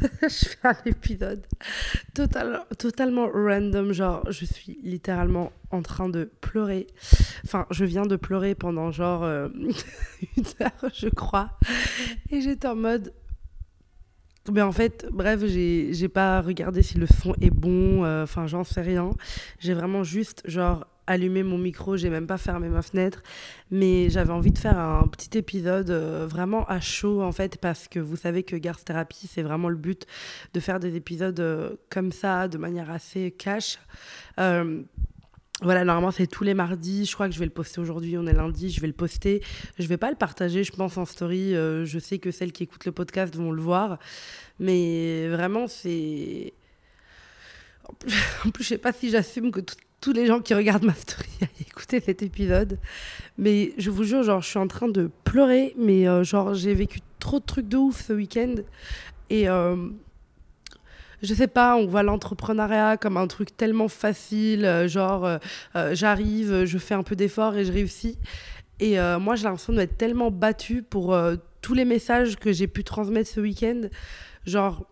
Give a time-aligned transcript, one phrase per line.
[0.22, 1.46] je fais un épisode
[2.14, 3.92] total, totalement random.
[3.92, 6.86] Genre, je suis littéralement en train de pleurer.
[7.44, 9.48] Enfin, je viens de pleurer pendant genre euh,
[10.36, 11.50] une heure, je crois.
[12.30, 13.12] Et j'étais en mode.
[14.50, 18.04] Mais en fait, bref, j'ai pas regardé si le son est bon.
[18.04, 19.10] euh, Enfin, j'en sais rien.
[19.58, 21.96] J'ai vraiment juste, genre, allumé mon micro.
[21.96, 23.22] J'ai même pas fermé ma fenêtre.
[23.70, 27.88] Mais j'avais envie de faire un petit épisode euh, vraiment à chaud, en fait, parce
[27.88, 30.06] que vous savez que Garth Therapy, c'est vraiment le but
[30.54, 33.78] de faire des épisodes euh, comme ça, de manière assez cash.
[34.38, 34.82] Euh,
[35.62, 37.04] voilà, normalement c'est tous les mardis.
[37.04, 38.16] Je crois que je vais le poster aujourd'hui.
[38.16, 39.42] On est lundi, je vais le poster.
[39.78, 41.52] Je vais pas le partager, je pense en story.
[41.52, 43.98] Je sais que celles qui écoutent le podcast vont le voir,
[44.58, 46.54] mais vraiment c'est.
[47.90, 50.94] En plus, je sais pas si j'assume que tout- tous les gens qui regardent ma
[50.94, 52.78] story aillent écouter cet épisode,
[53.38, 56.74] mais je vous jure, genre je suis en train de pleurer, mais euh, genre j'ai
[56.74, 58.54] vécu trop de trucs de ouf ce week-end
[59.28, 59.48] et.
[59.48, 59.76] euh,
[61.22, 66.64] je sais pas, on voit l'entrepreneuriat comme un truc tellement facile, euh, genre euh, j'arrive,
[66.64, 68.18] je fais un peu d'effort et je réussis.
[68.78, 71.14] Et moi, j'ai l'impression d'être tellement battue pour
[71.60, 73.82] tous les messages que j'ai pu transmettre ce week-end.
[74.46, 74.86] Genre,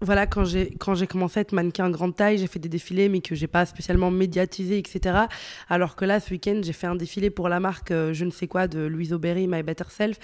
[0.00, 3.08] voilà, quand j'ai quand j'ai commencé à être mannequin grande taille, j'ai fait des défilés,
[3.08, 5.26] mais que j'ai pas spécialement médiatisé, etc.
[5.68, 8.30] Alors que là, ce week-end, j'ai fait un défilé pour la marque euh, je ne
[8.30, 10.18] sais quoi de Louise Aubéry, My Better Self.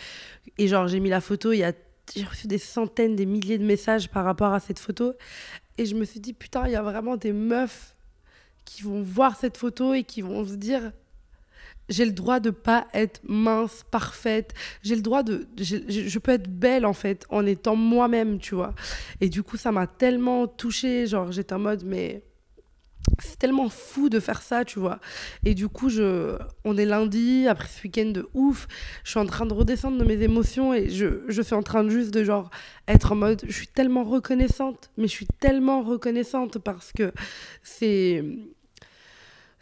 [0.59, 1.73] Et genre, j'ai mis la photo, il y a
[2.15, 5.15] j'ai reçu des centaines, des milliers de messages par rapport à cette photo.
[5.79, 7.97] Et je me suis dit, putain, il y a vraiment des meufs
[8.65, 10.93] qui vont voir cette photo et qui vont se dire,
[11.89, 14.55] j'ai le droit de pas être mince, parfaite.
[14.83, 18.75] J'ai le droit de, je peux être belle en fait en étant moi-même, tu vois.
[19.21, 21.07] Et du coup, ça m'a tellement touchée.
[21.07, 22.23] Genre, j'étais en mode, mais
[23.19, 24.99] c'est tellement fou de faire ça, tu vois.
[25.45, 28.67] Et du coup, je, on est lundi, après ce week-end de ouf,
[29.05, 31.85] je suis en train de redescendre de mes émotions et je, je suis en train
[31.85, 32.51] de juste de genre
[32.89, 37.13] être en mode, je suis tellement reconnaissante, mais je suis tellement reconnaissante parce que
[37.63, 38.25] c'est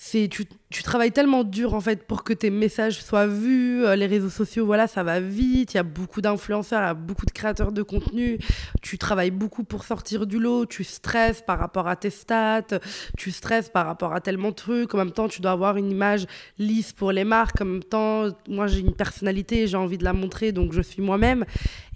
[0.07, 3.97] c'est tu, tu travailles tellement dur en fait pour que tes messages soient vus euh,
[3.97, 7.73] les réseaux sociaux voilà ça va vite il y a beaucoup d'influenceurs beaucoup de créateurs
[7.73, 8.39] de contenu.
[8.83, 12.79] Tu travailles beaucoup pour sortir du lot tu stresses par rapport à tes stats
[13.17, 14.95] tu stresses par rapport à tellement de trucs.
[14.95, 16.27] En même temps tu dois avoir une image
[16.59, 17.63] lisse pour les marques.
[17.63, 21.01] En même temps moi j'ai une personnalité j'ai envie de la montrer donc je suis
[21.01, 21.47] moi-même.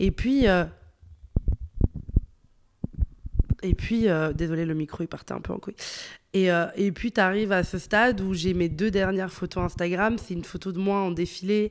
[0.00, 0.64] Et puis euh,
[3.62, 5.74] et puis, euh, désolé, le micro, il partait un peu en couille.
[6.34, 9.64] Et, euh, et puis, tu arrives à ce stade où j'ai mes deux dernières photos
[9.64, 10.16] Instagram.
[10.18, 11.70] C'est une photo de moi en défilé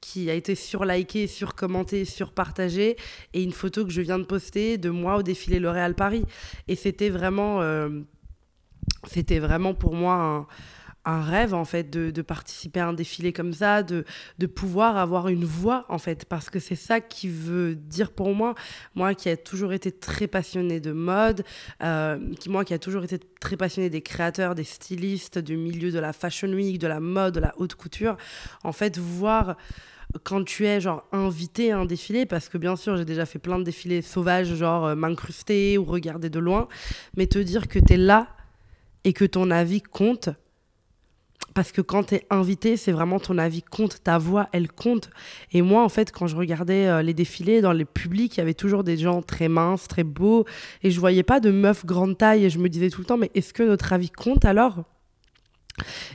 [0.00, 2.96] qui a été surlikée, surcommentée, surpartagée.
[3.32, 6.24] Et une photo que je viens de poster de moi au défilé L'Oréal Paris.
[6.68, 7.88] Et c'était vraiment, euh,
[9.04, 10.46] c'était vraiment pour moi un,
[11.04, 14.04] un rêve, en fait, de, de participer à un défilé comme ça, de,
[14.38, 16.24] de pouvoir avoir une voix, en fait.
[16.24, 18.54] Parce que c'est ça qui veut dire pour moi,
[18.94, 21.44] moi qui ai toujours été très passionnée de mode,
[21.82, 25.90] euh, qui, moi qui a toujours été très passionnée des créateurs, des stylistes, du milieu
[25.90, 28.16] de la fashion week, de la mode, de la haute couture,
[28.62, 29.56] en fait, voir
[30.22, 33.38] quand tu es genre invité à un défilé, parce que bien sûr j'ai déjà fait
[33.38, 36.68] plein de défilés sauvages, genre euh, m'incruster ou regarder de loin,
[37.16, 38.28] mais te dire que tu es là
[39.04, 40.30] et que ton avis compte,
[41.52, 45.10] parce que quand tu es invité, c'est vraiment ton avis compte, ta voix, elle compte.
[45.52, 48.42] Et moi, en fait, quand je regardais euh, les défilés dans les publics, il y
[48.42, 50.44] avait toujours des gens très minces, très beaux,
[50.82, 53.18] et je voyais pas de meufs grande taille, et je me disais tout le temps,
[53.18, 54.82] mais est-ce que notre avis compte alors?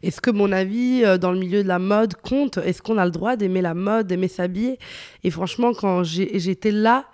[0.04, 2.58] Est-ce que mon avis euh, dans le milieu de la mode compte?
[2.58, 4.80] Est-ce qu'on a le droit d'aimer la mode, d'aimer s'habiller?
[5.24, 7.06] Et franchement, quand j'étais là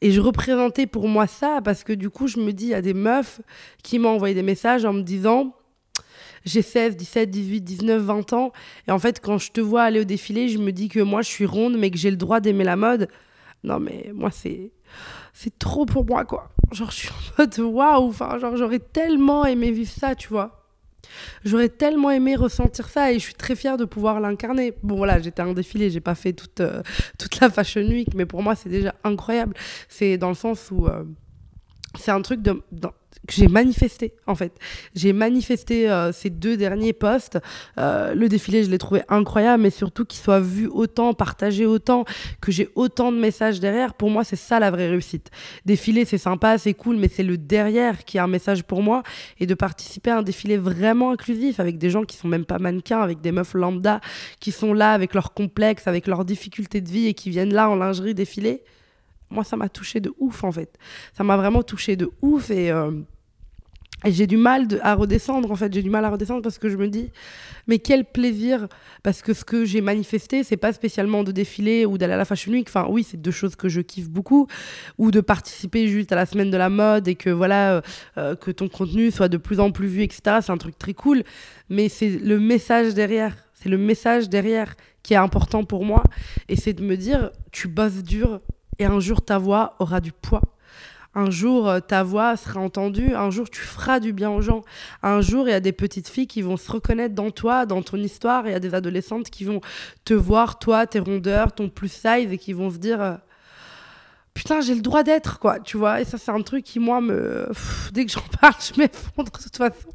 [0.00, 2.74] et je représentais pour moi ça, parce que du coup, je me dis, il y
[2.74, 3.40] a des meufs
[3.84, 5.54] qui m'ont envoyé des messages en me disant
[6.44, 8.52] j'ai 16, 17, 18, 19, 20 ans.
[8.88, 11.22] Et en fait, quand je te vois aller au défilé, je me dis que moi,
[11.22, 13.08] je suis ronde, mais que j'ai le droit d'aimer la mode.
[13.64, 14.72] Non, mais moi, c'est.
[15.34, 16.50] C'est trop pour moi, quoi.
[16.72, 18.08] Genre, je suis en mode waouh.
[18.08, 20.58] Enfin, genre, j'aurais tellement aimé vivre ça, tu vois.
[21.44, 24.74] J'aurais tellement aimé ressentir ça et je suis très fière de pouvoir l'incarner.
[24.82, 26.82] Bon, voilà, j'étais à un défilé, j'ai pas fait toute, euh,
[27.18, 29.54] toute la Fashion Week, mais pour moi, c'est déjà incroyable.
[29.88, 30.86] C'est dans le sens où.
[30.86, 31.04] euh,
[31.98, 32.62] c'est un truc de,
[33.26, 34.52] que j'ai manifesté en fait.
[34.94, 37.38] J'ai manifesté euh, ces deux derniers posts.
[37.78, 42.04] Euh, le défilé, je l'ai trouvé incroyable, mais surtout qu'il soit vu autant, partagé autant,
[42.40, 43.94] que j'ai autant de messages derrière.
[43.94, 45.30] Pour moi, c'est ça la vraie réussite.
[45.64, 49.02] Défiler, c'est sympa, c'est cool, mais c'est le derrière qui a un message pour moi.
[49.38, 52.58] Et de participer à un défilé vraiment inclusif avec des gens qui sont même pas
[52.58, 54.00] mannequins, avec des meufs lambda
[54.40, 57.70] qui sont là avec leurs complexes, avec leurs difficultés de vie et qui viennent là
[57.70, 58.62] en lingerie défiler.
[59.32, 60.78] Moi, ça m'a touché de ouf en fait.
[61.16, 62.70] Ça m'a vraiment touché de ouf et.
[62.70, 62.90] euh,
[64.10, 65.72] j'ai du mal à redescendre, en fait.
[65.72, 67.10] J'ai du mal à redescendre parce que je me dis,
[67.66, 68.66] mais quel plaisir
[69.02, 72.24] Parce que ce que j'ai manifesté, c'est pas spécialement de défiler ou d'aller à la
[72.24, 72.66] Fashion Week.
[72.68, 74.48] Enfin, oui, c'est deux choses que je kiffe beaucoup.
[74.98, 77.80] Ou de participer juste à la semaine de la mode et que, voilà, euh,
[78.18, 80.38] euh, que ton contenu soit de plus en plus vu, etc.
[80.42, 81.22] C'est un truc très cool.
[81.68, 83.36] Mais c'est le message derrière.
[83.54, 84.74] C'est le message derrière
[85.04, 86.02] qui est important pour moi.
[86.48, 88.40] Et c'est de me dire, tu bosses dur
[88.78, 90.42] et un jour ta voix aura du poids.
[91.14, 93.14] Un jour, euh, ta voix sera entendue.
[93.14, 94.62] Un jour, tu feras du bien aux gens.
[95.02, 97.82] Un jour, il y a des petites filles qui vont se reconnaître dans toi, dans
[97.82, 98.46] ton histoire.
[98.46, 99.60] Il y a des adolescentes qui vont
[100.06, 103.14] te voir, toi, tes rondeurs, ton plus size, et qui vont se dire euh,
[104.32, 105.60] Putain, j'ai le droit d'être, quoi.
[105.60, 107.50] Tu vois Et ça, c'est un truc qui, moi, me.
[107.92, 109.90] dès que j'en parle, je m'effondre de toute façon.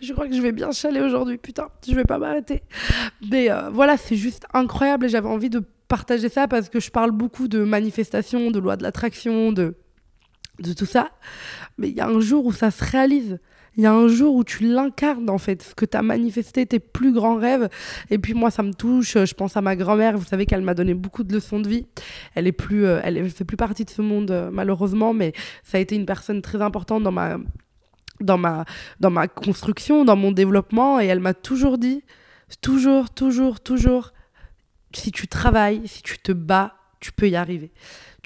[0.00, 2.62] Je crois que je vais bien chaler aujourd'hui, putain, je vais pas m'arrêter.
[3.30, 6.90] Mais euh, voilà, c'est juste incroyable et j'avais envie de partager ça parce que je
[6.90, 9.74] parle beaucoup de manifestations, de loi de l'attraction, de
[10.60, 11.10] de tout ça.
[11.78, 13.38] Mais il y a un jour où ça se réalise.
[13.76, 16.64] Il y a un jour où tu l'incarnes, en fait, ce que tu as manifesté,
[16.64, 17.68] tes plus grands rêves.
[18.08, 19.18] Et puis moi, ça me touche.
[19.22, 20.16] Je pense à ma grand-mère.
[20.16, 21.86] Vous savez qu'elle m'a donné beaucoup de leçons de vie.
[22.34, 25.76] Elle est plus, euh, elle fait plus partie de ce monde, euh, malheureusement, mais ça
[25.76, 27.36] a été une personne très importante dans ma,
[28.20, 28.64] dans ma,
[28.98, 30.98] dans ma construction, dans mon développement.
[30.98, 32.02] Et elle m'a toujours dit,
[32.62, 34.14] toujours, toujours, toujours,
[34.92, 37.72] si tu travailles, si tu te bats, tu peux y arriver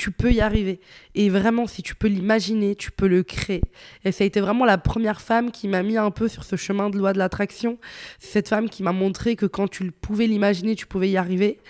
[0.01, 0.81] tu peux y arriver.
[1.15, 3.61] Et vraiment, si tu peux l'imaginer, tu peux le créer.
[4.05, 6.57] Et ça a été vraiment la première femme qui m'a mis un peu sur ce
[6.57, 7.79] chemin de loi de l'attraction.
[8.19, 11.61] Cette femme qui m'a montré que quand tu pouvais l'imaginer, tu pouvais y arriver.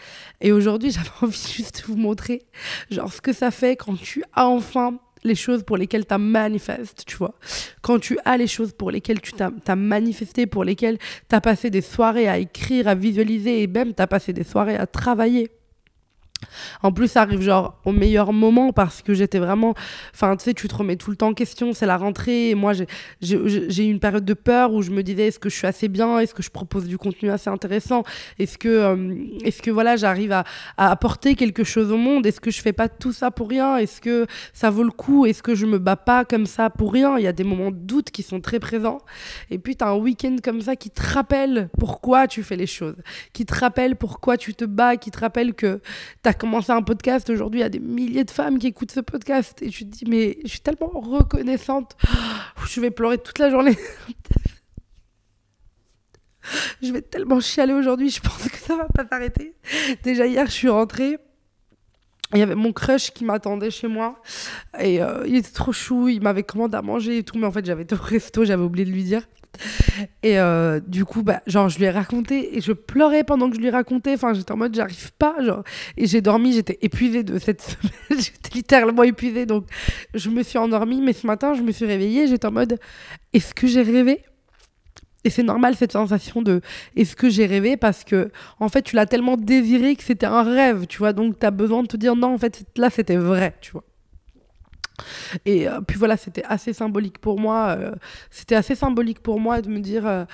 [0.40, 2.42] Et aujourd'hui, j'avais envie juste de vous montrer,
[2.88, 7.04] genre, ce que ça fait quand tu as enfin les choses pour lesquelles tu manifesté,
[7.06, 7.34] tu vois.
[7.82, 11.70] Quand tu as les choses pour lesquelles tu t'as manifesté, pour lesquelles tu as passé
[11.70, 15.50] des soirées à écrire, à visualiser et même tu as passé des soirées à travailler
[16.82, 19.74] en plus, ça arrive genre au meilleur moment parce que j'étais vraiment.
[20.14, 21.72] Enfin, tu sais, tu te remets tout le temps en question.
[21.72, 22.54] C'est la rentrée.
[22.54, 22.72] Moi,
[23.20, 23.36] j'ai
[23.84, 26.18] eu une période de peur où je me disais est-ce que je suis assez bien?
[26.18, 28.04] Est-ce que je propose du contenu assez intéressant?
[28.38, 29.14] Est-ce que, euh,
[29.44, 30.44] est-ce que voilà, j'arrive à,
[30.76, 32.26] apporter quelque chose au monde?
[32.26, 33.76] Est-ce que je fais pas tout ça pour rien?
[33.76, 35.26] Est-ce que ça vaut le coup?
[35.26, 37.18] Est-ce que je me bats pas comme ça pour rien?
[37.18, 38.98] Il y a des moments de doute qui sont très présents.
[39.50, 42.66] Et puis, tu as un week-end comme ça qui te rappelle pourquoi tu fais les
[42.66, 42.96] choses,
[43.32, 45.80] qui te rappelle pourquoi tu te bats, qui te rappelle que
[46.22, 48.92] tu as commencé un podcast, aujourd'hui il y a des milliers de femmes qui écoutent
[48.92, 51.96] ce podcast et je te dis mais je suis tellement reconnaissante.
[52.66, 53.76] Je vais pleurer toute la journée.
[56.82, 59.54] je vais tellement chialer aujourd'hui, je pense que ça va pas s'arrêter.
[60.04, 61.18] Déjà hier je suis rentrée.
[62.32, 64.20] Il y avait mon crush qui m'attendait chez moi
[64.78, 67.50] et euh, il était trop chou, il m'avait commandé à manger et tout, mais en
[67.50, 69.22] fait j'avais tout au resto, j'avais oublié de lui dire.
[70.22, 73.60] Et euh, du coup, bah, je lui ai raconté et je pleurais pendant que je
[73.60, 74.14] lui racontais.
[74.14, 75.36] Enfin, j'étais en mode, j'arrive pas.
[75.96, 78.20] Et j'ai dormi, j'étais épuisée de cette semaine.
[78.22, 79.46] j'étais littéralement épuisée.
[79.46, 79.66] Donc,
[80.14, 81.00] je me suis endormie.
[81.00, 82.26] Mais ce matin, je me suis réveillée.
[82.26, 82.78] J'étais en mode,
[83.32, 84.22] est-ce que j'ai rêvé?
[85.24, 86.60] Et c'est normal cette sensation de
[86.96, 87.76] est-ce que j'ai rêvé?
[87.76, 91.12] Parce que en fait tu l'as tellement désiré que c'était un rêve, tu vois.
[91.12, 93.84] Donc tu as besoin de te dire non, en fait là c'était vrai, tu vois.
[95.44, 97.76] Et euh, puis voilà, c'était assez symbolique pour moi.
[97.78, 97.94] Euh,
[98.30, 100.26] c'était assez symbolique pour moi de me dire.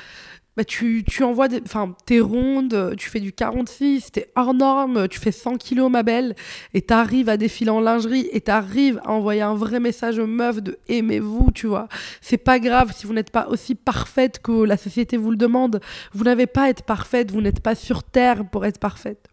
[0.57, 1.63] Euh, bah, tu, tu envoies des.
[2.07, 6.35] T'es ronde, tu fais du 46, t'es hors norme, tu fais 100 kilos, ma belle,
[6.75, 10.63] et t'arrives à défiler en lingerie, et t'arrives à envoyer un vrai message aux meufs
[10.63, 11.89] de aimez-vous, tu vois.
[12.21, 15.81] C'est pas grave si vous n'êtes pas aussi parfaite que la société vous le demande.
[16.13, 19.29] Vous n'avez pas à être parfaite, vous n'êtes pas sur terre pour être parfaite.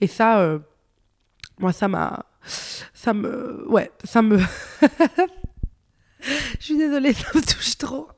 [0.00, 0.58] Et ça,
[1.58, 3.64] moi, ça m'a ça me.
[3.68, 4.38] Ouais, ça me.
[6.22, 8.08] Je suis désolée, ça me touche trop.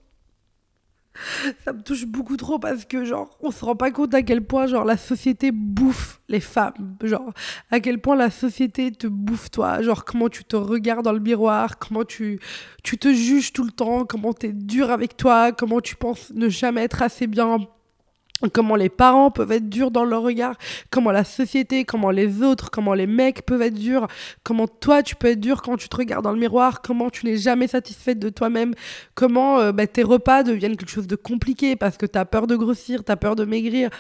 [1.65, 4.45] Ça me touche beaucoup trop parce que, genre, on se rend pas compte à quel
[4.45, 6.97] point, genre, la société bouffe les femmes.
[7.03, 7.33] Genre,
[7.71, 9.83] à quel point la société te bouffe, toi.
[9.83, 12.41] Genre, comment tu te regardes dans le miroir, comment tu,
[12.83, 16.33] tu te juges tout le temps, comment tu es dur avec toi, comment tu penses
[16.35, 17.59] ne jamais être assez bien
[18.53, 20.57] comment les parents peuvent être durs dans leur regard,
[20.91, 24.07] comment la société, comment les autres, comment les mecs peuvent être durs,
[24.43, 27.27] comment toi tu peux être dur quand tu te regardes dans le miroir, comment tu
[27.27, 28.75] n'es jamais satisfaite de toi-même,
[29.15, 32.47] comment euh, bah, tes repas deviennent quelque chose de compliqué parce que tu as peur
[32.47, 33.91] de grossir, tu as peur de maigrir,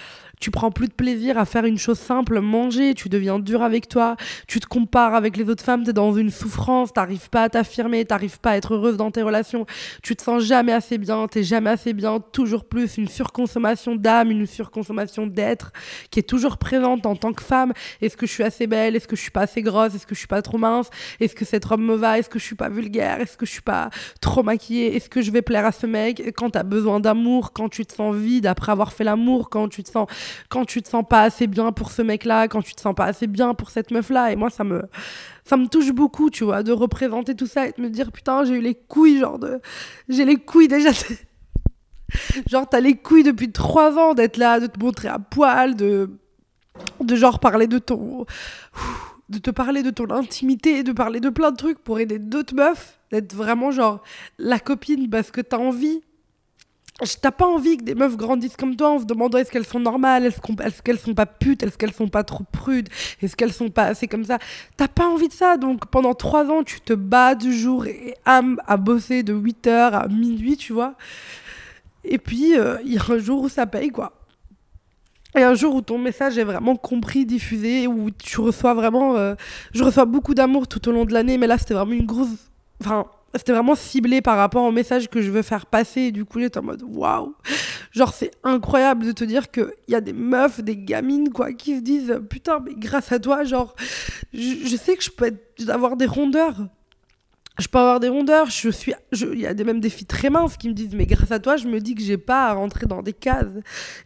[0.44, 3.88] tu prends plus de plaisir à faire une chose simple, manger, tu deviens dur avec
[3.88, 4.14] toi,
[4.46, 7.48] tu te compares avec les autres femmes, tu es dans une souffrance, t'arrives pas à
[7.48, 9.64] t'affirmer, t'arrives pas à être heureuse dans tes relations,
[10.02, 14.30] tu te sens jamais assez bien, t'es jamais assez bien, toujours plus, une surconsommation d'âme,
[14.32, 15.72] une surconsommation d'être
[16.10, 17.72] qui est toujours présente en tant que femme.
[18.02, 18.96] Est-ce que je suis assez belle?
[18.96, 19.94] Est-ce que je suis pas assez grosse?
[19.94, 20.90] Est-ce que je suis pas trop mince?
[21.20, 23.18] Est-ce que cette robe me va Est-ce que je suis pas vulgaire?
[23.18, 23.88] Est-ce que je suis pas
[24.20, 24.94] trop maquillée?
[24.94, 26.34] Est-ce que je vais plaire à ce mec?
[26.36, 29.70] Quand tu as besoin d'amour, quand tu te sens vide après avoir fait l'amour, quand
[29.70, 30.06] tu te sens
[30.48, 33.06] quand tu te sens pas assez bien pour ce mec-là, quand tu te sens pas
[33.06, 34.32] assez bien pour cette meuf-là.
[34.32, 34.82] Et moi, ça me,
[35.44, 38.44] ça me touche beaucoup, tu vois, de représenter tout ça et de me dire, putain,
[38.44, 39.60] j'ai eu les couilles, genre de.
[40.08, 40.90] J'ai les couilles déjà.
[42.50, 46.10] genre, t'as les couilles depuis trois ans d'être là, de te montrer à poil, de.
[47.00, 48.26] de genre parler de ton.
[49.28, 52.54] de te parler de ton intimité, de parler de plein de trucs pour aider d'autres
[52.54, 54.02] meufs, d'être vraiment genre
[54.38, 56.02] la copine parce que t'as envie
[57.20, 59.80] T'as pas envie que des meufs grandissent comme toi en se demandant est-ce qu'elles sont
[59.80, 62.88] normales, est-ce qu'elles sont pas putes, est-ce qu'elles sont pas trop prudes,
[63.20, 64.38] est-ce qu'elles sont pas assez comme ça.
[64.76, 68.14] T'as pas envie de ça, donc pendant trois ans, tu te bats du jour et
[68.24, 70.94] âme à bosser de 8h à minuit, tu vois.
[72.04, 74.12] Et puis, euh, il y a un jour où ça paye, quoi.
[75.36, 79.16] Et un jour où ton message est vraiment compris, diffusé, où tu reçois vraiment...
[79.16, 79.34] Euh,
[79.72, 82.28] je reçois beaucoup d'amour tout au long de l'année, mais là, c'était vraiment une grosse...
[82.80, 86.02] Enfin, c'était vraiment ciblé par rapport au message que je veux faire passer.
[86.02, 87.34] Et du coup, j'étais en mode waouh!
[87.92, 91.76] Genre, c'est incroyable de te dire qu'il y a des meufs, des gamines, quoi, qui
[91.76, 93.74] se disent putain, mais grâce à toi, genre,
[94.32, 95.32] je, sais que je peux
[95.68, 96.68] avoir des rondeurs.
[97.58, 98.50] Je peux avoir des rondeurs.
[98.50, 101.06] Je suis, il y a des, même des filles très minces qui me disent mais
[101.06, 103.52] grâce à toi, je me dis que j'ai pas à rentrer dans des cases.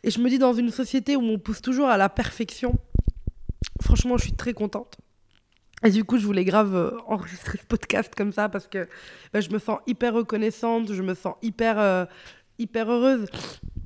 [0.04, 2.76] Et je me dis dans une société où on pousse toujours à la perfection.
[3.82, 4.98] Franchement, je suis très contente.
[5.84, 8.88] Et du coup, je voulais grave euh, enregistrer ce podcast comme ça parce que
[9.32, 12.04] bah, je me sens hyper reconnaissante, je me sens hyper, euh,
[12.58, 13.26] hyper heureuse.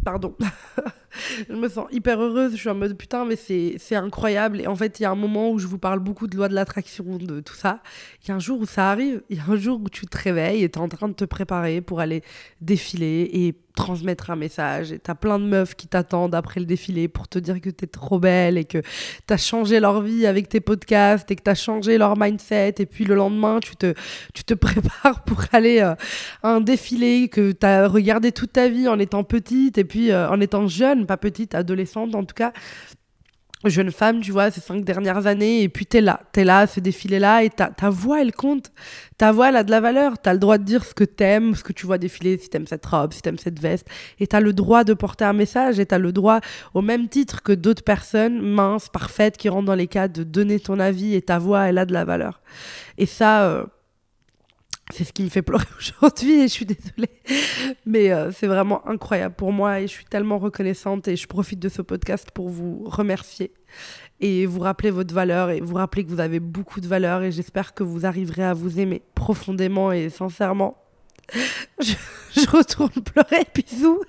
[0.04, 0.34] Pardon.
[1.48, 2.52] je me sens hyper heureuse.
[2.52, 4.60] Je suis en mode putain, mais c'est incroyable.
[4.60, 6.48] Et en fait, il y a un moment où je vous parle beaucoup de loi
[6.48, 7.82] de l'attraction, de tout ça.
[8.22, 9.22] Il y a un jour où ça arrive.
[9.30, 11.14] Il y a un jour où tu te réveilles et tu es en train de
[11.14, 12.22] te préparer pour aller
[12.60, 17.08] défiler et transmettre un message et t'as plein de meufs qui t'attendent après le défilé
[17.08, 18.82] pour te dire que t'es trop belle et que
[19.26, 23.04] t'as changé leur vie avec tes podcasts et que t'as changé leur mindset et puis
[23.04, 23.94] le lendemain tu te,
[24.34, 25.94] tu te prépares pour aller euh,
[26.42, 30.28] à un défilé que t'as regardé toute ta vie en étant petite et puis euh,
[30.28, 30.66] en étant
[31.06, 32.52] pas petite, adolescente en tout cas
[33.68, 36.80] jeune femme, tu vois, ces cinq dernières années, et puis t'es là, t'es là, ce
[36.80, 38.72] défilé-là, et ta, ta voix, elle compte.
[39.18, 40.18] Ta voix, elle a de la valeur.
[40.18, 42.66] T'as le droit de dire ce que t'aimes, ce que tu vois défiler, si t'aimes
[42.66, 45.86] cette robe, si t'aimes cette veste, et t'as le droit de porter un message, et
[45.86, 46.40] t'as le droit,
[46.74, 50.58] au même titre que d'autres personnes minces, parfaites, qui rentrent dans les cas, de donner
[50.58, 52.40] ton avis, et ta voix, elle a de la valeur.
[52.98, 53.44] Et ça...
[53.44, 53.64] Euh,
[54.92, 57.10] c'est ce qui me fait pleurer aujourd'hui et je suis désolée.
[57.86, 61.58] Mais euh, c'est vraiment incroyable pour moi et je suis tellement reconnaissante et je profite
[61.58, 63.52] de ce podcast pour vous remercier
[64.20, 67.32] et vous rappeler votre valeur et vous rappeler que vous avez beaucoup de valeur et
[67.32, 70.78] j'espère que vous arriverez à vous aimer profondément et sincèrement.
[71.80, 71.94] Je,
[72.34, 74.02] je retourne pleurer, bisous.